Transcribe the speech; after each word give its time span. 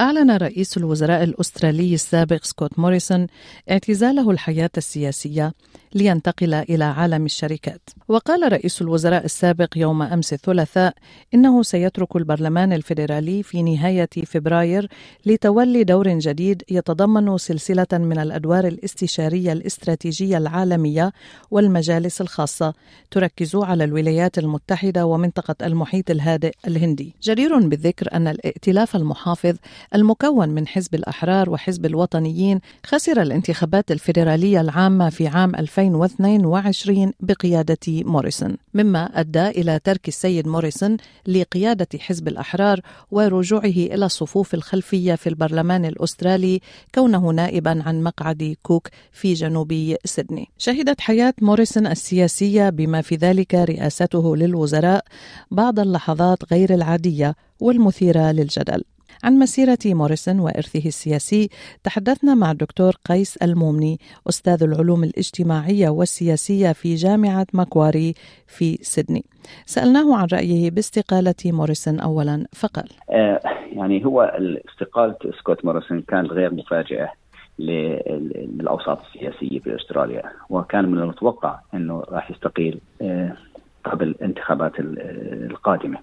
أعلن 0.00 0.30
رئيس 0.30 0.76
الوزراء 0.76 1.24
الأسترالي 1.24 1.94
السابق 1.94 2.44
سكوت 2.44 2.78
موريسون 2.78 3.26
اعتزاله 3.70 4.30
الحياة 4.30 4.70
السياسية 4.76 5.52
لينتقل 5.94 6.54
إلى 6.54 6.84
عالم 6.84 7.24
الشركات. 7.24 7.80
وقال 8.08 8.52
رئيس 8.52 8.82
الوزراء 8.82 9.24
السابق 9.24 9.68
يوم 9.76 10.02
أمس 10.02 10.32
الثلاثاء 10.32 10.94
إنه 11.34 11.62
سيترك 11.62 12.16
البرلمان 12.16 12.72
الفيدرالي 12.72 13.42
في 13.42 13.62
نهاية 13.62 14.08
فبراير 14.26 14.88
لتولي 15.26 15.84
دور 15.84 16.08
جديد 16.08 16.62
يتضمن 16.70 17.38
سلسلة 17.38 17.86
من 17.92 18.18
الأدوار 18.18 18.66
الاستشارية 18.66 19.52
الاستراتيجية 19.52 20.38
العالمية 20.38 21.12
والمجالس 21.50 22.20
الخاصة 22.20 22.74
تركز 23.10 23.56
على 23.56 23.84
الولايات 23.84 24.38
المتحدة 24.38 25.06
ومنطقة 25.06 25.66
المحيط 25.66 26.10
الهادئ 26.10 26.52
الهندي. 26.66 27.14
جدير 27.22 27.58
بالذكر 27.58 28.12
أن 28.12 28.28
الائتلاف 28.28 28.96
المحافظ 28.96 29.56
المكون 29.94 30.48
من 30.48 30.68
حزب 30.68 30.94
الأحرار 30.94 31.50
وحزب 31.50 31.86
الوطنيين 31.86 32.60
خسر 32.86 33.22
الانتخابات 33.22 33.90
الفيدرالية 33.90 34.60
العامة 34.60 35.08
في 35.10 35.26
عام 35.28 35.54
2022 35.54 37.12
بقيادة 37.20 37.76
موريسون 37.88 38.56
مما 38.74 39.20
أدى 39.20 39.48
إلى 39.48 39.80
ترك 39.84 40.08
السيد 40.08 40.48
موريسون 40.48 40.96
لقيادة 41.26 41.88
حزب 41.98 42.28
الأحرار 42.28 42.80
ورجوعه 43.10 43.64
إلى 43.64 44.06
الصفوف 44.06 44.54
الخلفية 44.54 45.14
في 45.14 45.28
البرلمان 45.28 45.84
الأسترالي 45.84 46.60
كونه 46.94 47.30
نائبا 47.30 47.82
عن 47.86 48.02
مقعد 48.02 48.56
كوك 48.62 48.88
في 49.12 49.34
جنوب 49.34 49.96
سيدني. 50.04 50.48
شهدت 50.58 51.00
حياة 51.00 51.34
موريسون 51.42 51.86
السياسية 51.86 52.70
بما 52.70 53.00
في 53.02 53.16
ذلك 53.16 53.54
رئاسته 53.54 54.36
للوزراء 54.36 55.04
بعض 55.50 55.80
اللحظات 55.80 56.52
غير 56.52 56.74
العادية 56.74 57.34
والمثيرة 57.60 58.32
للجدل. 58.32 58.82
عن 59.24 59.38
مسيرة 59.38 59.78
موريسون 59.86 60.40
وإرثه 60.40 60.86
السياسي 60.88 61.48
تحدثنا 61.84 62.34
مع 62.34 62.50
الدكتور 62.50 62.92
قيس 63.08 63.36
المومني 63.36 63.98
أستاذ 64.28 64.62
العلوم 64.62 65.04
الاجتماعية 65.04 65.88
والسياسية 65.88 66.72
في 66.72 66.94
جامعة 66.94 67.46
ماكواري 67.52 68.14
في 68.46 68.78
سيدني 68.82 69.24
سألناه 69.66 70.16
عن 70.16 70.26
رأيه 70.32 70.70
باستقالة 70.70 71.34
موريسون 71.46 72.00
أولا 72.00 72.46
فقال 72.52 72.88
آه 73.10 73.40
يعني 73.72 74.04
هو 74.04 74.38
استقالة 74.72 75.16
سكوت 75.38 75.64
موريسون 75.64 76.02
كانت 76.02 76.30
غير 76.30 76.54
مفاجئة 76.54 77.12
للأوساط 77.58 78.98
السياسية 79.06 79.60
في 79.60 79.76
أستراليا 79.76 80.22
وكان 80.50 80.88
من 80.88 80.98
المتوقع 80.98 81.58
إنه 81.74 82.02
راح 82.08 82.30
يستقيل 82.30 82.80
آه 83.02 83.36
قبل 83.84 84.08
الانتخابات 84.08 84.72
القادمة. 84.78 85.98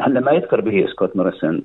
هلا 0.00 0.20
ما 0.20 0.32
يذكر 0.32 0.60
به 0.60 0.86
سكوت 0.90 1.16
موريسون 1.16 1.62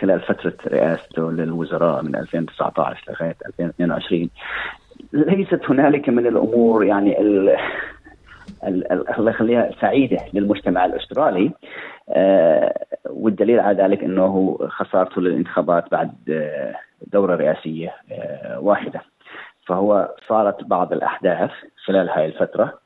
خلال 0.00 0.20
فترة 0.20 0.54
رئاسته 0.66 1.32
للوزراء 1.32 2.02
من 2.02 2.16
2019 2.16 3.04
لغاية 3.08 3.36
2022 3.46 4.28
ليست 5.12 5.60
هنالك 5.70 6.08
من 6.08 6.26
الأمور 6.26 6.84
يعني 6.84 7.20
الله 9.18 9.30
يخليها 9.30 9.70
سعيدة 9.80 10.18
للمجتمع 10.32 10.84
الأسترالي. 10.84 11.50
آه 12.10 12.74
والدليل 13.10 13.60
على 13.60 13.82
ذلك 13.82 14.04
إنه 14.04 14.58
خسارته 14.68 15.20
للانتخابات 15.20 15.90
بعد 15.90 16.12
دورة 17.12 17.36
رئاسية 17.36 17.94
آه 18.12 18.60
واحدة. 18.60 19.02
فهو 19.66 20.14
صارت 20.28 20.64
بعض 20.64 20.92
الأحداث 20.92 21.50
خلال 21.84 22.08
هاي 22.08 22.26
الفترة 22.26 22.78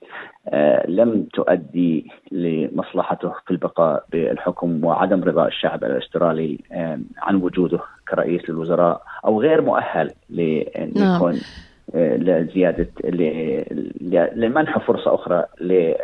آه 0.48 0.90
لم 0.90 1.26
تؤدي 1.32 2.10
لمصلحته 2.32 3.32
في 3.46 3.50
البقاء 3.50 4.04
بالحكم 4.12 4.84
وعدم 4.84 5.24
رضا 5.24 5.46
الشعب 5.46 5.84
الأسترالي 5.84 6.58
آه 6.72 6.98
عن 7.18 7.34
وجوده 7.34 7.80
كرئيس 8.08 8.50
للوزراء 8.50 9.02
أو 9.24 9.40
غير 9.40 9.62
مؤهل 9.62 10.10
نعم. 10.30 11.16
يكون 11.16 11.40
آه 11.94 12.16
لزيادة 12.16 12.88
لمنح 14.36 14.78
فرصة 14.78 15.14
أخرى 15.14 15.44
ل 15.60 15.94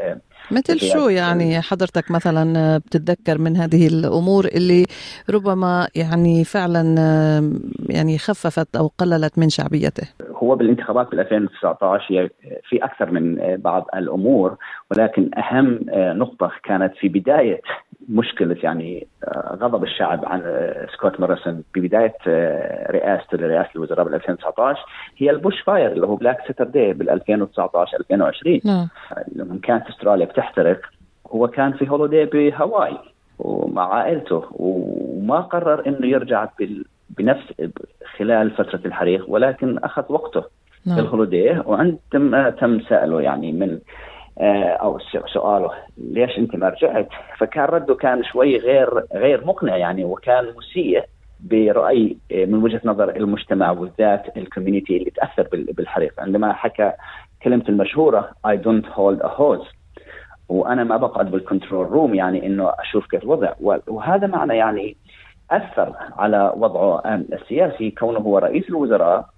مثل 0.51 0.79
شو 0.79 1.09
يعني 1.09 1.61
حضرتك 1.61 2.11
مثلا 2.11 2.79
بتتذكر 2.79 3.39
من 3.39 3.57
هذه 3.57 3.87
الأمور 3.87 4.45
اللي 4.45 4.85
ربما 5.31 5.89
يعني 5.95 6.45
فعلا 6.45 6.83
يعني 7.89 8.19
خففت 8.19 8.77
أو 8.77 8.91
قللت 8.99 9.39
من 9.39 9.49
شعبيته؟ 9.49 10.09
هو 10.43 10.57
بالانتخابات 10.57 11.11
بال 11.11 11.21
2019 11.21 12.29
في 12.69 12.85
أكثر 12.85 13.11
من 13.11 13.57
بعض 13.57 13.87
الأمور 13.95 14.57
ولكن 14.91 15.31
أهم 15.39 15.79
نقطة 16.19 16.53
كانت 16.65 16.93
في 17.01 17.09
بداية 17.09 17.61
مشكلة 18.09 18.57
يعني 18.63 19.07
غضب 19.53 19.85
الشعب 19.85 20.25
عن 20.25 20.43
سكوت 20.93 21.21
موريسون 21.21 21.63
ببدايه 21.75 22.15
رئاسته 22.91 23.39
لرئاسة 23.39 23.71
الوزراء 23.77 24.05
بال 24.05 24.15
2019 24.15 24.81
هي 25.17 25.31
ال 25.31 25.61
bushfire 25.61 25.93
اللي 25.93 26.07
هو 26.07 26.17
Black 26.17 26.39
Saturday 26.49 26.93
بال 26.93 27.11
2019 27.11 27.97
2020 27.97 28.61
نعم. 28.65 28.89
لما 29.37 29.59
كانت 29.63 29.87
أستراليا 29.89 30.27
بتحترق 30.33 30.81
هو 31.31 31.49
كان 31.49 31.73
في 31.73 31.91
holiday 31.91 32.25
بهاواي 32.25 32.99
ومع 33.39 33.95
عائلته 33.95 34.45
وما 34.53 35.41
قرر 35.41 35.87
إنه 35.87 36.07
يرجع 36.07 36.49
بنفس 37.11 37.53
خلال 38.17 38.51
فترة 38.51 38.81
الحريق 38.87 39.25
ولكن 39.29 39.79
أخذ 39.79 40.05
وقته 40.09 40.45
نعم. 40.87 40.97
في 40.97 41.03
الهوليدي 41.03 41.61
وعندما 41.67 42.51
تم 42.51 42.81
سأله 42.81 43.21
يعني 43.21 43.53
من 43.53 43.79
أو 44.83 44.99
سؤاله 45.33 45.71
ليش 45.99 46.39
أنت 46.39 46.57
ما 46.57 46.69
رجعت؟ 46.69 47.09
فكان 47.39 47.65
رده 47.65 47.95
كان 47.95 48.25
شوي 48.25 48.57
غير 48.59 49.05
غير 49.15 49.47
مقنع 49.47 49.77
يعني 49.77 50.05
وكان 50.05 50.45
مسيء 50.57 51.05
برأي 51.41 52.17
من 52.33 52.63
وجهة 52.63 52.81
نظر 52.85 53.17
المجتمع 53.17 53.71
والذات 53.71 54.37
الكوميونتي 54.37 54.97
اللي 54.97 55.11
تأثر 55.11 55.49
بالحريق 55.53 56.21
عندما 56.21 56.53
حكى 56.53 56.93
كلمته 57.43 57.71
المشهورة 57.71 58.31
I 58.47 58.57
don't 58.57 58.87
hold 58.87 59.21
a 59.25 59.29
hose 59.29 59.82
وأنا 60.53 60.85
ما 60.85 60.97
بقعد 60.97 61.31
بال 61.31 61.43
control 61.43 61.87
room 61.87 62.15
يعني 62.15 62.47
إنه 62.47 62.71
أشوف 62.79 63.07
كيف 63.07 63.23
الوضع 63.23 63.53
وهذا 63.89 64.27
معنى 64.27 64.57
يعني 64.57 64.97
أثر 65.51 65.93
على 66.19 66.53
وضعه 66.57 67.03
السياسي 67.33 67.91
كونه 67.91 68.19
هو 68.19 68.39
رئيس 68.39 68.69
الوزراء. 68.69 69.29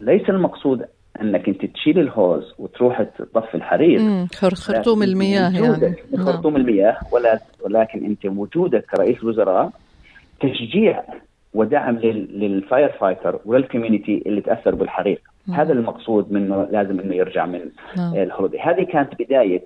ليس 0.00 0.30
المقصود 0.30 0.84
إنك 1.20 1.48
أنت 1.48 1.66
تشيل 1.66 1.98
ال 1.98 2.09
hose 2.09 2.54
وتروح 2.58 3.02
تطفي 3.02 3.54
الحريق 3.54 4.26
خرطوم 4.66 5.02
المياه 5.02 5.50
يعني. 5.50 6.24
خرطوم 6.24 6.56
المياه 6.56 6.96
ولا 7.12 7.40
ولكن 7.64 8.04
أنت 8.04 8.26
وجودك 8.26 8.84
كرئيس 8.84 9.18
الوزراء 9.22 9.70
تشجيع 10.40 11.02
ودعم 11.54 11.98
لل 11.98 12.92
firefighter 13.00 13.38
ولل 13.44 13.64
community 13.64 14.22
اللي 14.26 14.40
تأثر 14.40 14.74
بالحريق 14.74 15.20
مم. 15.46 15.54
هذا 15.54 15.72
المقصود 15.72 16.32
منه 16.32 16.68
لازم 16.70 17.00
إنه 17.00 17.14
يرجع 17.14 17.46
من 17.46 17.60
ال 17.98 18.06
holiday 18.06 18.60
هذه 18.60 18.82
كانت 18.82 19.22
بداية 19.22 19.64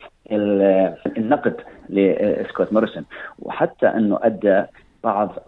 النقد 1.16 1.56
لسكوت 1.88 2.72
موريسون 2.72 3.04
وحتى 3.38 3.86
إنه 3.86 4.18
أدى 4.22 4.62
بعض 5.04 5.38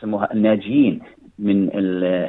سموها 0.00 0.32
الناجيين 0.32 1.00
من 1.38 1.70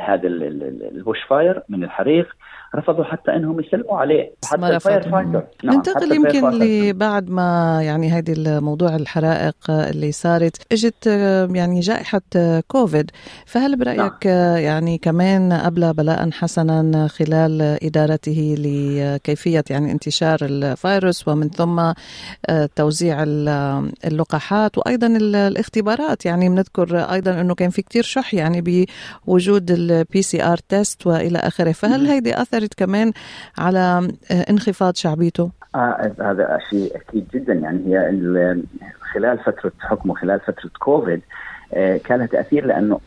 هذا 0.02 0.28
ال 0.28 1.18
bushfire 1.30 1.64
من 1.70 1.84
الحريق. 1.84 2.28
رفضوا 2.76 3.04
حتى 3.04 3.36
إنهم 3.36 3.60
يسلموا 3.60 3.98
عليه. 3.98 4.32
حتى 4.46 4.68
ال 4.68 5.02
firefighter 5.02 5.44
نعم. 5.64 5.76
ننتقل 5.76 6.16
يمكن 6.16 6.50
لبعد 6.50 7.30
ما 7.30 7.80
يعني 7.84 8.10
هذه 8.10 8.34
الموضوع 8.38 8.96
الحرائق 8.96 9.56
اللي 9.70 10.12
صارت. 10.12 10.58
اجت 10.72 11.08
يعني 11.56 11.80
جائحة 11.80 12.22
كوفيد. 12.68 13.12
فهل 13.46 13.76
برأيك 13.76 14.28
نعم. 14.28 14.58
يعني 14.58 14.98
كمان 14.98 15.52
أبلى 15.52 15.94
بلاء 15.94 16.30
حسنا 16.32 17.08
خلال 17.08 17.62
إدارته 17.84 18.56
لكيفية 18.58 19.64
يعني 19.70 19.92
انتشار 19.92 20.38
الفيروس 20.42 21.28
ومن 21.28 21.50
ثم 21.50 21.92
توزيع 22.76 23.24
اللقاحات 24.06 24.78
وأيضا 24.78 25.08
الاختبارات؟ 25.08 26.26
يعني 26.26 26.50
بنذكر 26.50 26.98
أيضا 26.98 27.42
إنه 27.42 27.56
كان 27.56 27.70
في 27.70 27.82
كثير 27.82 28.04
شح 28.04 28.34
يعني 28.34 28.86
بوجود 29.28 29.72
ال 29.72 30.22
PCR 30.22 30.58
test 30.58 31.08
وإلى 31.08 31.40
آخره. 31.40 31.72
فهل 31.72 32.08
هيدي 32.08 32.42
أثرت 32.42 32.74
كمان 32.74 33.12
على 33.58 34.08
انخفاض 34.50 34.96
شعبيته؟ 34.96 35.52
آه 35.76 36.12
هذا 36.22 36.60
شيء 36.70 36.96
أكيد 36.96 37.28
جدا. 37.34 37.54
يعني 37.54 37.80
هي 37.88 38.58
خلال 39.14 39.38
فترة 39.38 39.72
حكمه 39.80 40.16
خلال 40.16 40.40
فترة 40.40 40.72
كوفيد 40.80 41.22
آه 41.74 41.98
كان 41.98 42.30
تأثير 42.30 42.66
لأنه 42.66 43.00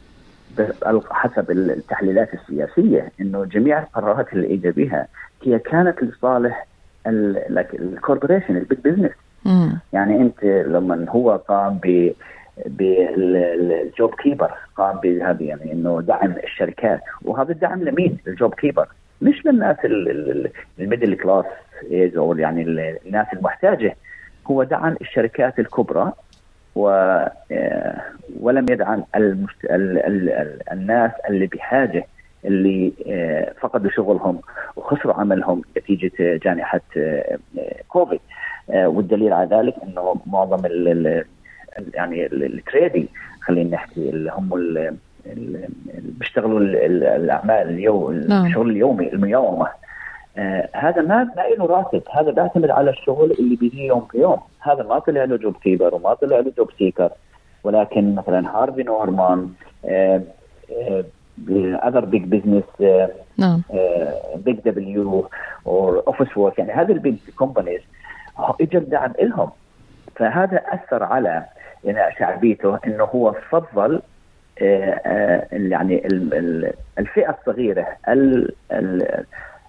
حسب 1.10 1.50
التحليلات 1.50 2.28
السياسية 2.34 3.12
إنه 3.20 3.44
جميع 3.44 3.78
القرارات 3.78 4.32
اللي 4.32 4.54
اجى 4.54 4.70
بها 4.70 5.06
هي 5.42 5.58
كانت 5.58 6.02
لصالح 6.02 6.66
ال 7.06 7.19
corporation 7.19 8.56
ال 8.56 8.62
big 8.62 8.78
business 8.78 9.10
يعني 9.92 10.16
أنت 10.16 10.44
لما 10.44 11.06
هو 11.08 11.36
قام 11.48 11.80
ب 11.84 12.12
بال 12.66 14.14
JobKeeper 14.14 14.54
قام 14.78 15.00
بهذه 15.00 15.44
يعني 15.44 15.72
إنه 15.72 16.00
دعم 16.00 16.34
الشركات 16.44 17.00
وهذا 17.22 17.52
الدعم 17.52 17.84
لمين؟ 17.84 18.18
لل 18.26 18.54
JobKeeper 18.54 18.88
مش 19.22 19.46
للناس 19.46 19.76
ال 20.78 20.83
middle 20.83 21.14
class 21.14 21.44
أو 22.16 22.34
يعني 22.34 22.62
الناس 23.06 23.26
المحتاجة 23.32 23.96
هو 24.46 24.62
دعم 24.62 24.96
الشركات 25.00 25.58
الكبرى 25.58 26.12
و 26.74 26.88
آه، 27.52 28.02
ولم 28.40 28.66
يدعم 28.70 29.04
المشت... 29.16 29.64
ال... 29.64 29.98
ال... 29.98 30.30
ال... 30.30 30.72
الناس 30.72 31.10
اللي 31.28 31.46
بحاجة 31.46 32.06
اللي 32.44 32.92
آه، 33.06 33.52
فقدوا 33.60 33.90
شغلهم 33.90 34.40
وخسروا 34.76 35.14
عملهم 35.14 35.62
نتيجة 35.78 36.12
جائحه 36.18 36.80
آه، 36.96 37.38
كوفيد 37.88 38.20
والدليل 38.68 39.32
على 39.32 39.48
ذلك 39.56 39.74
إنه 39.82 40.20
معظم. 40.26 40.66
يعني 41.94 42.26
ال 42.26 42.38
tradie 42.38 43.08
خلينا 43.40 43.70
نحكي 43.70 44.10
اللي 44.10 44.32
هم 44.32 44.54
اللي 44.54 45.68
بيشتغلوا 45.94 46.60
الأعمال 46.60 47.68
اليوم 47.68 48.12
نعم. 48.12 48.46
الشغل 48.46 48.70
اليومي 48.70 49.12
الميومة. 49.12 49.68
آه 50.38 50.68
هذا 50.72 51.02
ما 51.02 51.24
ما 51.24 51.42
له 51.58 51.66
راتب 51.66 52.02
هذا 52.12 52.30
بيعتمد 52.30 52.70
على 52.70 52.90
الشغل 52.90 53.30
اللي 53.30 53.56
بيجي 53.56 53.86
يوم 53.86 54.06
في 54.10 54.18
يوم. 54.18 54.40
هذا 54.60 54.82
ما 54.82 54.98
طلع 54.98 55.24
له 55.24 55.36
JobKeeper 55.36 55.94
وما 55.94 56.14
طلع 56.14 56.38
له 56.38 56.52
JobSeeker 56.58 57.10
ولكن 57.64 58.14
مثلا 58.14 58.56
Harvey 58.56 58.82
Norman 58.82 59.48
other 61.84 62.04
big 62.04 62.24
business 62.24 62.64
نعم. 63.38 63.62
بيج 64.36 64.56
دبليو 64.64 65.28
أو 65.66 65.98
Officeworks 65.98 66.58
يعني 66.58 66.72
هذه 66.72 66.92
ال 66.92 66.98
big 66.98 67.16
companies 67.36 67.80
اجى 68.60 68.78
الدعم 68.78 69.12
لهم 69.20 69.50
فهذا 70.16 70.56
أثر 70.56 71.02
على 71.02 71.44
يعني 71.84 72.16
شعبيته 72.18 72.78
إنه 72.86 73.04
هو 73.04 73.32
فضل 73.50 74.02
آه، 74.62 75.00
آه، 75.06 75.46
يعني 75.52 76.08
الفئة 76.98 77.36
الصغيرة 77.40 77.86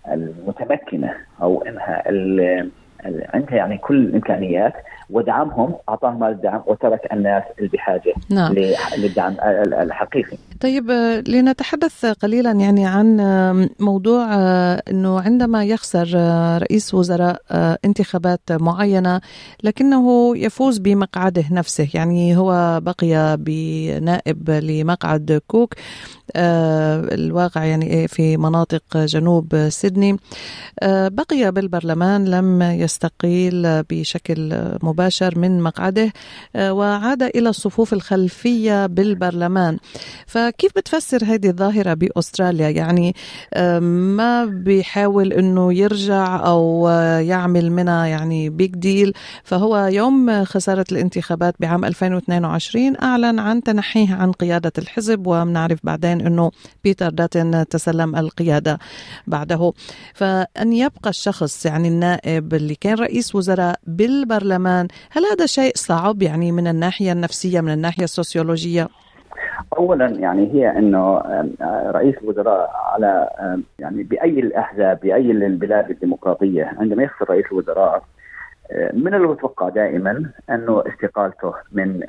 المتمكنة 0.07 1.15
أو 1.41 1.61
إنها 1.61 2.03
عندها 3.05 3.55
يعني 3.55 3.77
كل 3.77 3.95
الامكانيات 3.95 4.73
ودعمهم 5.09 5.75
اعطاهم 5.89 6.23
هذا 6.23 6.31
الدعم 6.33 6.61
وترك 6.65 7.13
الناس 7.13 7.43
اللي 7.57 7.69
بحاجه 7.69 8.13
نعم. 8.29 8.55
للدعم 8.97 9.35
الحقيقي. 9.81 10.37
طيب 10.61 10.91
لنتحدث 11.27 12.05
قليلا 12.05 12.51
يعني 12.51 12.85
عن 12.85 13.17
موضوع 13.79 14.25
إنه 14.89 15.21
عندما 15.21 15.65
يخسر 15.65 16.07
رئيس 16.61 16.93
وزراء 16.93 17.41
انتخابات 17.85 18.51
معينة 18.51 19.21
لكنه 19.63 20.37
يفوز 20.37 20.77
بمقعده 20.77 21.43
نفسه 21.51 21.87
يعني 21.93 22.37
هو 22.37 22.79
بقي 22.81 23.37
بنائب 23.37 24.49
لمقعد 24.49 25.41
كوك 25.47 25.73
الواقع 26.35 27.65
يعني 27.65 28.07
في 28.07 28.37
مناطق 28.37 28.97
جنوب 28.97 29.69
سيدني 29.69 30.17
بقي 30.83 31.51
بالبرلمان 31.51 32.25
لم 32.25 32.61
يستقيل 32.93 33.83
بشكل 33.83 34.67
مباشر 34.83 35.39
من 35.39 35.61
مقعده 35.61 36.13
آه، 36.55 36.73
وعاد 36.73 37.23
إلى 37.23 37.49
الصفوف 37.49 37.93
الخلفية 37.93 38.85
بالبرلمان. 38.85 39.77
فكيف 40.27 40.71
بتفسر 40.75 41.23
هذه 41.25 41.47
الظاهرة 41.49 41.93
بأستراليا؟ 41.93 42.69
يعني 42.69 43.15
آه، 43.53 43.79
ما 43.79 44.45
بيحاول 44.45 45.33
أنه 45.33 45.73
يرجع 45.73 46.45
أو 46.45 46.89
يعمل 47.19 47.71
منها 47.71 48.05
يعني 48.05 48.49
بيج 48.49 48.75
ديل 48.75 49.13
فهو 49.43 49.77
يوم 49.77 50.43
خسارة 50.45 50.85
الانتخابات 50.91 51.55
بعام 51.59 51.85
2022 51.85 52.95
أعلن 53.01 53.39
عن 53.39 53.63
تنحيه 53.63 54.13
عن 54.13 54.31
قيادة 54.31 54.71
الحزب 54.77 55.27
وبنعرف 55.27 55.79
بعدين 55.83 56.21
أنه 56.21 56.51
بيتر 56.83 57.09
داتن 57.09 57.65
تسلم 57.69 58.15
القيادة 58.15 58.79
بعده. 59.27 59.73
فأن 60.13 60.73
يبقى 60.73 61.09
الشخص 61.09 61.65
يعني 61.65 61.87
النائب 61.87 62.53
اللي 62.53 62.75
كان 62.81 62.95
رئيس 62.95 63.35
وزراء 63.35 63.75
بالبرلمان 63.87 64.87
هل 65.11 65.23
هذا 65.31 65.45
شيء 65.45 65.71
صعب 65.75 66.21
يعني 66.21 66.51
من 66.51 66.67
الناحية 66.67 67.11
النفسية 67.11 67.61
من 67.61 67.73
الناحية 67.73 68.03
السوسيولوجية؟ 68.03 68.87
اولا 69.77 70.05
يعني 70.05 70.53
هي 70.53 70.77
إنه 70.77 71.21
رئيس 71.91 72.15
الوزراء 72.17 72.71
على 72.93 73.29
يعني 73.79 74.03
بأي 74.03 74.39
الأحزاب 74.39 74.99
بأي 74.99 75.31
البلاد 75.31 75.89
الديمقراطية 75.89 76.73
عندما 76.79 77.03
يخسر 77.03 77.29
رئيس 77.29 77.45
الوزراء 77.51 78.03
من 78.93 79.13
المتوقع 79.13 79.69
دائما 79.69 80.31
إنه 80.49 80.83
استقالته 80.87 81.53
من 81.71 82.03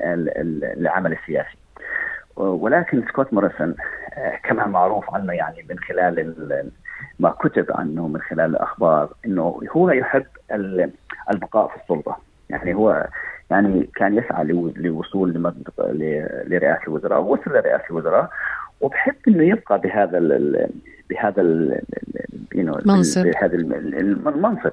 العمل 0.77 1.11
السياسي 1.11 1.57
ولكن 2.35 3.03
سكوت 3.07 3.33
موريسون 3.33 3.75
كما 4.43 4.65
معروف 4.65 5.13
عنه 5.13 5.33
يعني 5.33 5.65
من 5.69 5.79
خلال 5.79 6.19
ما 7.19 7.29
كتب 7.29 7.65
عنه 7.69 8.07
من 8.07 8.21
خلال 8.21 8.51
الأخبار 8.51 9.13
إنه 9.25 9.61
هو 9.71 9.89
يحب 9.91 10.25
البقاء 11.31 11.67
في 11.67 11.75
السلطة. 11.83 12.17
يعني 12.49 12.73
هو 12.73 13.07
يعني 13.49 13.89
كان 13.95 14.17
يسعى 14.17 14.43
للوصول 14.43 15.53
لرئاسة 16.47 16.83
الوزراء 16.87 17.21
ووصل 17.21 17.51
لرئاسة 17.51 17.83
الوزراء 17.89 18.29
وبحب 18.81 19.15
إنه 19.27 19.43
يبقى 19.43 19.79
بهذا 19.79 20.17
ال 20.17 20.69
بهذا 21.09 21.41
المنصب 21.41 23.23
بهذا 23.23 23.55
المنصب. 23.55 24.71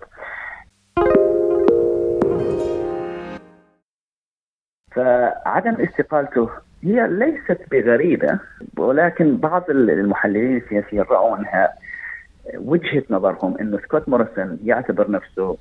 فعدم 4.92 5.74
استقالته 5.74 6.50
هي 6.82 7.08
ليست 7.08 7.58
بغريبة 7.70 8.38
ولكن 8.78 9.36
بعض 9.36 9.70
المحللين 9.70 10.56
السياسيين 10.56 11.02
راوا 11.02 11.36
انها 11.38 11.72
وجهة 12.54 13.02
نظرهم 13.10 13.58
إنه 13.58 13.78
سكوت 13.78 14.08
موريسون 14.08 14.58
يعتبر 14.64 15.10
نفسه 15.10 15.56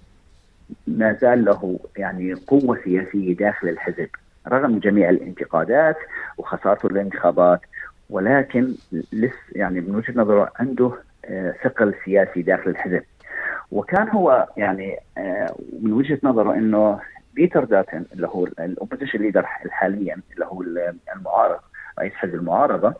ما 0.87 1.13
زال 1.13 1.45
له 1.45 1.79
يعني 1.97 2.33
قوة 2.33 2.79
سياسية 2.83 3.35
داخل 3.35 3.69
الحزب 3.69 4.09
رغم 4.47 4.79
جميع 4.79 5.09
الانتقادات 5.09 5.97
وخسارته 6.37 6.87
الانتخابات 6.87 7.61
ولكن 8.09 8.73
لسه 9.13 9.33
يعني 9.51 9.81
من 9.81 9.95
وجهة 9.95 10.13
نظره 10.15 10.51
عنده 10.59 10.91
آه، 11.25 11.55
ثقل 11.63 11.93
سياسي 12.05 12.41
داخل 12.41 12.69
الحزب. 12.69 13.03
وكان 13.71 14.09
هو 14.09 14.47
يعني 14.57 14.97
آه، 15.17 15.55
من 15.81 15.93
وجهة 15.93 16.19
نظره 16.23 16.53
إنه 16.53 16.99
بيتر 17.33 17.63
داتن 17.63 18.05
اللي 18.13 18.27
هو 18.27 18.45
ال 18.45 18.52
opposition 18.52 19.19
leader 19.19 19.45
حاليا 19.45 20.21
اللي 20.33 20.45
هو 20.45 20.61
المعارض 21.15 21.59
رئيس 21.99 22.13
حزب 22.13 22.35
المعارضة 22.35 22.93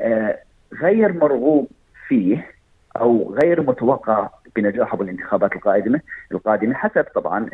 آه، 0.00 0.38
غير 0.72 1.12
مرغوب 1.12 1.68
فيه 2.08 2.46
أو 2.96 3.34
غير 3.42 3.62
متوقع 3.62 4.28
بنجاحه 4.56 4.96
بالانتخابات 4.96 5.52
القادمة 5.52 6.00
القادمة 6.32 6.74
حسب 6.74 7.04
طبعا 7.14 7.50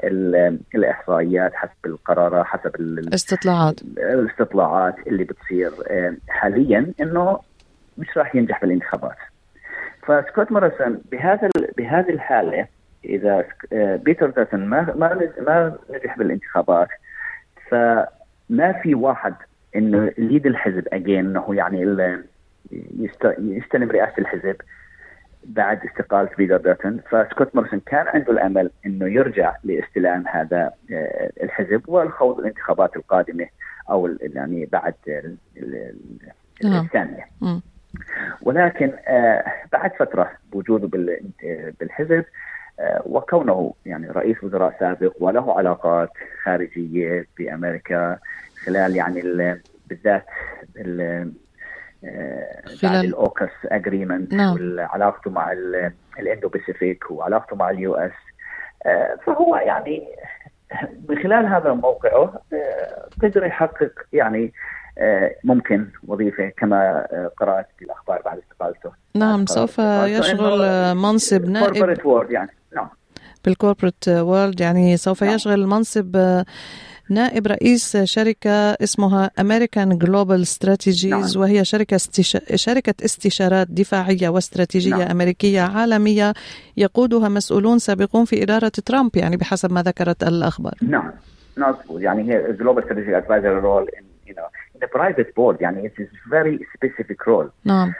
الإحصائيات 0.74 1.54
حسب 1.54 1.86
القرارات 1.86 2.46
حسب 2.46 2.76
الاستطلاعات 2.76 3.82
الاستطلاعات 3.98 4.94
اللي 5.06 5.24
بتصير 5.24 5.72
آه، 5.90 6.14
حاليا 6.28 6.92
إنه 7.00 7.40
مش 7.98 8.16
راح 8.16 8.34
ينجح 8.34 8.60
بالانتخابات. 8.60 9.16
فسكوت 10.02 10.52
موريسون 10.52 11.00
بهذا 11.12 11.50
بهذه 11.78 12.10
الحالة 12.10 12.66
إذا 13.04 13.44
آه، 13.72 13.96
بيتر 13.96 14.30
داتن 14.30 14.66
ما 14.66 14.94
ما 14.98 15.30
ما 15.46 15.78
نجح 15.90 16.18
بالانتخابات 16.18 16.88
فما 17.68 18.72
في 18.82 18.94
واحد 18.94 19.34
إنه 19.76 20.12
ي 20.18 20.24
lead 20.24 20.46
الحزب 20.46 20.88
again 20.92 21.18
إنه 21.18 21.54
يعني 21.54 21.80
يستلم 23.38 23.90
رئاسه 23.90 24.14
الحزب. 24.18 24.56
بعد 25.44 25.80
استقالة 25.86 26.28
بيتر 26.38 26.56
داتن 26.56 27.00
فسكوت 27.10 27.54
مورسون 27.56 27.80
كان 27.86 28.08
عنده 28.08 28.32
الأمل 28.32 28.70
إنه 28.86 29.06
يرجع 29.06 29.56
لاستلام 29.64 30.24
هذا 30.28 30.72
آه، 30.92 31.30
الحزب 31.42 31.82
والخوض 31.86 32.38
الانتخابات 32.38 32.96
القادمة 32.96 33.46
أو 33.90 34.16
يعني 34.20 34.66
بعد 34.66 34.94
نعم. 36.64 36.84
الثانية 36.84 37.26
ولكن 38.42 38.92
آه، 39.08 39.44
بعد 39.72 39.92
فترة 39.98 40.30
بوجوده 40.52 40.88
بالحزب 41.80 42.24
آه، 42.80 43.02
وكونه 43.06 43.74
يعني 43.86 44.10
رئيس 44.10 44.44
وزراء 44.44 44.76
سابق 44.80 45.12
وله 45.20 45.58
علاقات 45.58 46.10
خارجية 46.42 47.26
بأمريكا 47.38 48.18
خلال 48.64 48.96
يعني 48.96 49.22
بالذات 49.88 50.26
خلال 52.80 53.06
ال 53.06 53.14
AUKUS 53.14 53.50
agreement 53.64 54.32
نعم. 54.32 54.52
وعلاقته 54.52 55.30
مع 55.30 55.52
ال 56.18 56.48
Indo-Pacific 56.48 57.10
وعلاقته 57.10 57.56
مع 57.56 57.70
ال 57.70 57.94
US 57.94 58.12
آه، 58.86 59.18
فهو 59.26 59.56
يعني 59.56 60.08
من 61.08 61.22
خلال 61.22 61.46
هذا 61.46 61.72
موقعه 61.72 62.40
آه، 62.52 63.08
قدر 63.22 63.46
يحقق 63.46 63.92
يعني 64.12 64.52
ممكن 65.44 65.86
وظيفة 66.08 66.48
كما 66.48 67.06
قرأت 67.36 67.66
في 67.78 67.84
الأخبار 67.84 68.22
بعد 68.24 68.38
استقالته. 68.38 68.90
نعم 69.14 69.46
سوف 69.46 69.78
يشغل 70.04 70.94
منصب 70.94 71.44
نائب 71.44 71.96
يعني. 72.30 72.50
نعم. 72.76 72.88
بالكوربريت 73.44 74.08
وورلد 74.08 74.60
يعني 74.60 74.96
سوف 74.96 75.24
نعم. 75.24 75.34
يشغل 75.34 75.66
منصب 75.66 76.16
نائب 77.10 77.46
رئيس 77.46 77.96
شركة 77.96 78.50
اسمها 78.72 79.30
American 79.40 79.98
Global 80.04 80.44
Strategies 80.56 81.06
نعم. 81.06 81.22
وهي 81.36 81.64
شركة 81.64 81.94
استش... 81.94 82.36
شركة 82.54 82.94
استشارات 83.04 83.66
دفاعية 83.70 84.28
واستراتيجية 84.28 84.96
نعم. 84.96 85.10
أمريكية 85.10 85.60
عالمية 85.60 86.34
يقودها 86.76 87.28
مسؤولون 87.28 87.78
سابقون 87.78 88.24
في 88.24 88.42
إدارة 88.42 88.68
ترامب 88.68 89.16
يعني 89.16 89.36
بحسب 89.36 89.72
ما 89.72 89.82
ذكرت 89.82 90.22
الأخبار. 90.22 90.74
نعم. 90.82 91.12
مظبوط 91.56 92.00
يعني 92.00 92.32
هي 92.32 92.56
Global 92.56 92.82
Strategic 92.82 93.24
Advisor 93.24 93.60
role 93.62 93.86
in 93.98 94.04
you 94.28 94.34
know 94.34 94.48
in 94.74 94.82
a 94.82 94.88
private 94.98 95.34
board. 95.34 95.60
يعني 95.60 95.88
it 95.88 96.02
is 96.02 96.08
very 96.30 96.58
specific 96.76 97.26
role. 97.26 97.48
نعم. 97.64 97.92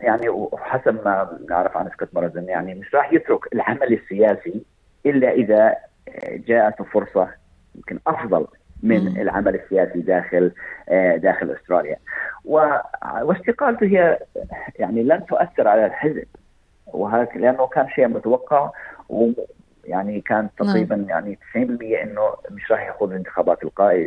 يعني 0.00 0.28
وحسب 0.28 0.94
ما 1.04 1.38
نعرف 1.50 1.76
عن 1.76 1.90
سكوت 1.90 2.08
مارزن 2.12 2.44
يعني 2.44 2.74
مش 2.74 2.94
راح 2.94 3.12
يترك 3.12 3.52
العمل 3.52 3.92
السياسي 3.92 4.60
إلا 5.06 5.30
إذا 5.30 5.74
جاءته 6.48 6.84
فرصة 6.84 7.28
يمكن 7.78 7.98
أفضل 8.06 8.46
من. 8.82 9.20
العمل 9.20 9.54
السياسي 9.54 10.00
داخل 10.00 10.52
آه، 10.88 11.16
داخل 11.16 11.50
أستراليا 11.50 11.96
واستقالته 12.44 13.86
هي 13.86 14.18
يعني 14.78 15.02
لن 15.02 15.26
تؤثر 15.26 15.68
على 15.68 15.86
الحزب 15.86 16.26
وهذا 16.86 17.28
لأنه 17.34 17.66
كان 17.66 17.88
شيء 17.88 18.08
متوقع 18.08 18.70
ويعني 19.08 20.20
كان 20.20 20.48
نعم. 20.60 20.68
تقريبا 20.68 21.06
يعني 21.08 21.38
90% 21.54 21.58
إنه 22.02 22.34
مش 22.50 22.70
راح 22.70 22.88
يخوض 22.88 23.10
الانتخابات 23.10 23.58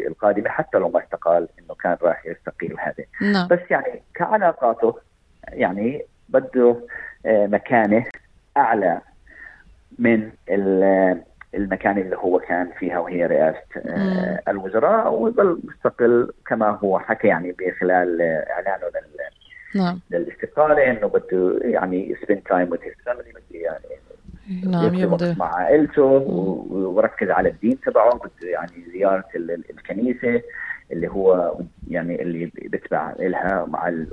القادمة 0.07 0.49
حتى 0.49 0.77
لو 0.77 0.89
ما 0.89 1.03
استقال 1.03 1.47
إنه 1.59 1.75
كان 1.75 1.97
راح 2.01 2.25
يستقيل 2.25 2.75
هذا 2.79 3.31
نعم. 3.33 3.47
بس 3.47 3.59
يعني 3.69 4.01
كعلاقاته 4.15 4.95
يعني 5.47 6.05
بده 6.29 6.75
آه، 7.25 7.47
مكانة 7.47 8.05
أعلى 8.57 9.01
من 9.99 10.31
المكان 11.55 11.97
اللي 11.97 12.15
هو 12.15 12.39
كان 12.39 12.69
فيها 12.79 12.99
وهي 12.99 13.25
رئاسة 13.25 13.81
آه 13.85 14.41
الوزراء 14.47 15.13
ويظل 15.13 15.59
مستقل 15.63 16.31
كما 16.47 16.79
هو 16.83 16.99
حكى 16.99 17.27
يعني 17.27 17.51
بخلال 17.51 18.21
إعلانه 18.21 18.87
لل 18.87 19.21
نعم. 19.75 19.99
للاستقالة 20.11 20.91
إنه 20.91 21.07
بده 21.07 21.59
يعني 21.61 22.15
سبين 22.23 22.43
تايم 22.43 22.71
وذ 22.71 22.77
فاميلي 23.05 23.31
بده 23.31 23.59
يعني 23.59 23.85
نعم 24.65 24.93
يبدو 24.93 25.33
مع 25.37 25.55
عائلته 25.55 26.03
وركز 26.71 27.29
على 27.29 27.49
الدين 27.49 27.79
تبعه 27.79 28.15
بده 28.15 28.49
يعني 28.49 28.85
زيارة 28.93 29.25
الكنيسة. 29.69 30.41
اللي 30.91 31.07
هو 31.07 31.55
يعني 31.87 32.21
اللي 32.21 32.51
بيتبع 32.55 33.13
لها 33.19 33.65
مع 33.67 33.87
ال... 33.87 34.07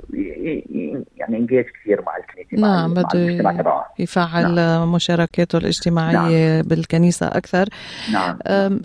يعني 1.17 1.37
engage 1.37 1.65
كثير 1.65 2.01
مع 2.01 2.17
الكنيسة 2.17 2.67
نعم 2.67 2.93
بده 2.93 3.83
يفعل 3.99 4.55
نعم. 4.55 4.91
مشاركاته 4.91 5.57
الاجتماعية 5.57 6.55
نعم. 6.55 6.61
بالكنيسة 6.67 7.27
أكثر 7.27 7.69
نعم. 8.13 8.39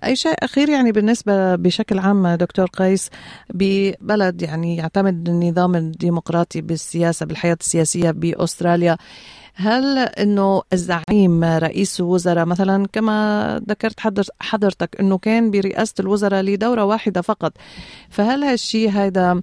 اي 0.04 0.16
شيء 0.16 0.34
أخير 0.42 0.68
يعني 0.68 0.92
بالنسبة 0.92 1.56
بشكل 1.56 1.98
عام 1.98 2.28
دكتور 2.28 2.66
قيس 2.66 3.10
ببلد 3.54 4.42
يعني 4.42 4.76
يعتمد 4.76 5.28
النظام 5.28 5.74
الديمقراطي 5.74 6.60
بالسياسة 6.60 7.26
بالحياة 7.26 7.56
السياسية 7.60 8.10
بأستراليا 8.10 8.96
هل 9.56 9.98
إنه 9.98 10.62
الزعيم 10.72 11.44
رئيس 11.44 12.00
الوزراء 12.00 12.44
مثلا 12.44 12.86
كما 12.92 13.60
ذكرت 13.68 14.00
حضرتك 14.40 15.00
إنه 15.00 15.18
كان 15.18 15.50
برئاسة 15.50 15.94
الوزراء 16.00 16.42
لدورة 16.42 16.84
واحدة 16.84 17.20
فقط 17.20 17.52
فهل 18.10 18.44
هالشيء 18.44 18.90
هذا 18.90 19.40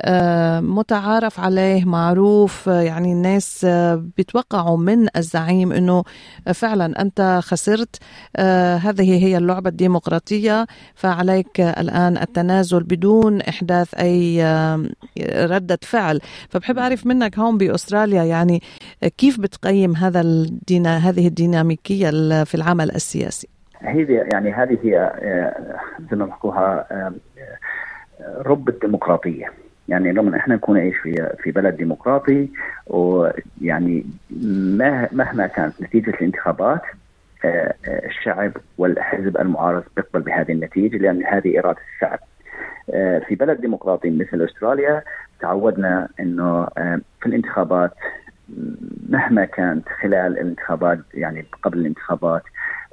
آه، 0.00 0.60
متعارف 0.60 1.40
عليه 1.40 1.84
معروف 1.84 2.66
يعني 2.66 3.12
الناس 3.12 3.64
آه، 3.64 4.04
بيتوقعوا 4.16 4.76
من 4.76 5.08
الزعيم 5.16 5.72
إنه 5.72 6.04
فعلا 6.54 7.02
أنت 7.02 7.40
خسرت 7.42 7.96
آه، 8.36 8.76
هذه 8.76 9.24
هي 9.24 9.36
اللعبة 9.36 9.70
الديمقراطية 9.70 10.66
فعليك 10.94 11.60
الآن 11.60 12.18
التنازل 12.18 12.82
بدون 12.82 13.40
إحداث 13.40 13.94
أي 13.94 14.42
ردة 15.28 15.78
فعل. 15.82 16.20
فبحب 16.48 16.78
أعرف 16.78 17.06
منك 17.06 17.38
هون 17.38 17.58
بأستراليا 17.58 18.24
يعني 18.24 18.62
كيف 19.18 19.40
بتقيم 19.52 19.96
هذا 19.96 20.20
الدينا 20.20 20.96
هذه 20.96 21.26
الديناميكية 21.26 22.10
في 22.44 22.54
العمل 22.54 22.90
السياسي؟ 22.90 23.48
هذه 23.80 24.26
يعني 24.32 24.52
هذه 24.52 24.78
هي 24.82 24.98
آه، 24.98 25.76
زي 26.10 26.16
ما 26.16 26.26
بحكوها 26.26 26.86
آه، 26.90 27.12
رب 28.38 28.68
الديمقراطية 28.68 29.52
يعني 29.88 30.12
لما 30.12 30.36
إحنا 30.36 30.54
نكون 30.54 30.76
نعيش 30.76 30.96
في 30.96 31.34
في 31.42 31.50
بلد 31.50 31.76
ديمقراطي 31.76 32.48
ويعني 32.86 34.06
مهما 35.12 35.46
كانت 35.46 35.82
نتيجة 35.82 36.10
الانتخابات 36.10 36.82
آه، 37.44 37.74
الشعب 37.86 38.52
والحزب 38.78 39.36
المعارض 39.36 39.82
بيقبل 39.96 40.20
بهذه 40.20 40.52
النتيجة 40.52 40.96
لأن 40.96 41.24
هذه 41.24 41.58
إرادة 41.58 41.80
الشعب. 41.94 42.18
في 43.28 43.34
بلد 43.34 43.60
ديمقراطي 43.60 44.10
مثل 44.10 44.44
أستراليا 44.44 45.02
تعودنا 45.40 46.08
إنه 46.20 46.66
في 47.20 47.26
الانتخابات 47.26 47.90
مهما 49.08 49.44
كانت 49.44 49.88
خلال 49.88 50.14
الانتخابات 50.38 50.98
يعني 51.14 51.46
قبل 51.62 51.78
الانتخابات 51.78 52.42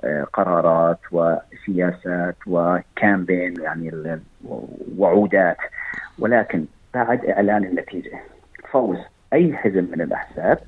آه، 0.03 0.23
قرارات 0.23 0.99
وسياسات 1.11 2.35
وكامبين 2.47 3.61
يعني 3.61 4.19
وعودات. 4.97 5.57
ولكن 6.19 6.65
بعد 6.93 7.25
إعلان 7.25 7.63
النتيجة 7.63 8.19
فوز 8.71 8.97
أي 9.33 9.57
حزب 9.57 9.91
من 9.91 10.01
الأحزاب 10.01 10.59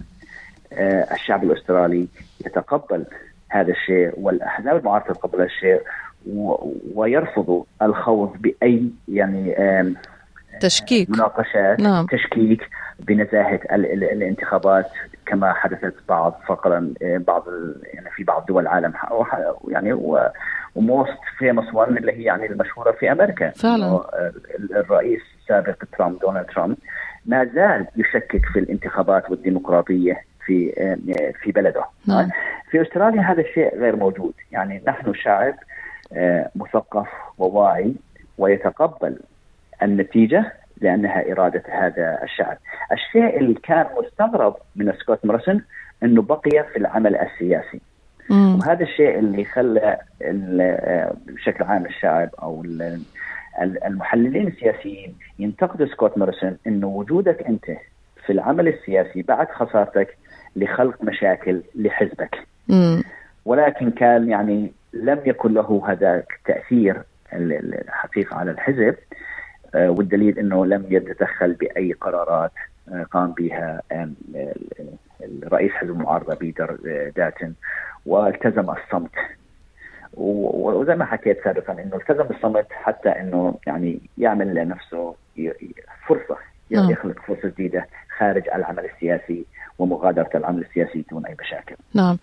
آه، 0.73 1.13
الشعب 1.13 1.43
الأسترالي 1.43 2.07
يتقبل 2.45 3.05
هذا 3.49 3.71
الشيء 3.71 4.13
والأحزاب 4.17 4.77
المعارضه 4.77 5.13
تتقبل 5.13 5.41
الشيء 5.41 5.81
ويرفضوا 6.95 7.63
الخوض 7.81 8.37
بأي 8.37 8.89
يعني 9.07 9.55
تشكيك 10.61 11.09
مناقشات 11.09 11.79
نعم. 11.79 12.05
تشكيك 12.05 12.69
بنزاهة 12.99 13.59
الانتخابات 13.71 14.89
كما 15.25 15.53
حدثت 15.53 15.93
بعض 16.09 16.41
فقرا 16.47 16.93
بعض 17.01 17.43
يعني 17.93 18.09
في 18.15 18.23
بعض 18.23 18.45
دول 18.45 18.63
العالم 18.63 18.93
يعني 19.67 19.93
وموست 20.75 21.19
فيموس 21.37 21.73
وان 21.73 21.97
اللي 21.97 22.11
هي 22.11 22.23
يعني 22.23 22.45
المشهورة 22.45 22.91
في 22.91 23.11
أمريكا. 23.11 23.49
فعلا. 23.49 24.01
الرئيس 24.75 25.21
السابق 25.41 25.75
ترامب 25.97 26.19
دونالد 26.19 26.45
ترامب 26.45 26.77
ما 27.25 27.45
زال 27.45 27.87
يشكك 27.95 28.45
في 28.53 28.59
الانتخابات 28.59 29.29
والديمقراطية 29.29 30.21
في 30.45 30.71
في 31.43 31.51
بلده. 31.51 31.85
نعم. 32.07 32.29
في 32.71 32.81
أستراليا 32.81 33.21
هذا 33.21 33.41
الشيء 33.41 33.79
غير 33.79 33.95
موجود. 33.95 34.33
يعني 34.51 34.83
نحن 34.87 35.13
شعب 35.13 35.55
آه، 36.13 36.49
مثقف 36.55 37.07
وواعي 37.37 37.95
ويتقبل 38.37 39.17
النتيجة 39.83 40.53
لأنها 40.81 41.31
إرادة 41.31 41.63
هذا 41.69 42.19
الشعب. 42.23 42.57
الشيء 42.91 43.39
اللي 43.39 43.53
كان 43.53 43.85
مستغرب 43.99 44.55
من 44.75 44.93
سكوت 44.99 45.25
موريسون 45.25 45.63
إنه 46.03 46.21
بقي 46.21 46.65
في 46.73 46.77
العمل 46.77 47.15
السياسي. 47.15 47.81
مم. 48.29 48.59
وهذا 48.59 48.83
الشيء 48.83 49.19
اللي 49.19 49.45
خلى 49.45 49.97
بشكل 51.27 51.63
عام 51.63 51.85
الشعب 51.85 52.29
أو 52.43 52.65
المحللين 53.85 54.47
السياسيين 54.47 55.15
ينتقدوا 55.39 55.87
سكوت 55.87 56.17
موريسون 56.17 56.57
إنه 56.67 56.87
وجودك 56.87 57.41
أنت 57.41 57.65
في 58.25 58.33
العمل 58.33 58.67
السياسي 58.67 59.21
بعد 59.21 59.47
خسارتك 59.49 60.17
لخلق 60.55 61.03
مشاكل 61.03 61.61
لحزبك. 61.75 62.35
مم. 62.67 63.03
ولكن 63.45 63.91
كان 63.91 64.29
يعني 64.29 64.71
لم 64.93 65.19
يكن 65.25 65.53
له 65.53 65.83
هذاك 65.87 66.39
تأثير 66.45 67.01
الحقيقة 67.33 68.37
على 68.37 68.51
الحزب 68.51 68.95
والدليل 69.75 70.39
إنه 70.39 70.65
لم 70.65 70.85
يتدخل 70.89 71.53
بأي 71.53 71.93
قرارات 71.93 72.51
آه، 72.89 73.03
قام 73.03 73.31
بها 73.31 73.81
الرئيس 75.21 75.71
حزب 75.71 75.89
المعارضة 75.89 76.35
بيتر 76.35 76.77
آه، 76.87 77.09
داتن 77.09 77.53
والتزم 78.05 78.69
الصمت 78.69 79.11
وزي 80.13 80.95
ما 80.95 81.05
حكيت 81.05 81.43
سابقا 81.43 81.73
إنه 81.73 81.95
التزم 81.95 82.35
الصمت 82.35 82.67
حتى 82.71 83.09
إنه 83.09 83.55
يعني 83.67 84.01
يعمل 84.17 84.55
لنفسه 84.55 85.15
فرصة 86.07 86.37
نعم. 86.71 86.89
يخلق 86.89 87.19
فرصة 87.27 87.47
جديدة 87.47 87.87
خارج 88.21 88.43
العمل 88.55 88.85
السياسي 88.85 89.45
ومغادرة 89.79 90.29
العمل 90.35 90.61
السياسي 90.61 91.05
دون 91.11 91.25
أي 91.25 91.35
مشاكل. 91.41 91.75
نعم. 91.93 92.17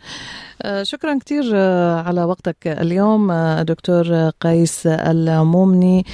آه، 0.63 0.83
شكرا 0.83 1.19
كثير 1.19 1.45
آه، 1.55 2.03
على 2.03 2.25
وقتك 2.25 2.57
اليوم 2.67 3.31
آه، 3.31 3.63
دكتور 3.63 4.31
قيس 4.41 4.87
المومني 4.87 6.05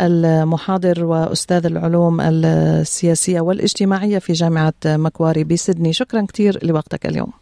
المحاضر 0.00 1.04
وأستاذ 1.04 1.66
العلوم 1.66 2.20
السياسية 2.20 3.40
والاجتماعية 3.40 4.18
في 4.18 4.32
جامعة 4.32 4.74
مكواري 4.86 5.44
بسيدني. 5.44 5.92
شكرا 5.92 6.26
كثير 6.32 6.66
لوقتك 6.66 7.06
اليوم. 7.06 7.41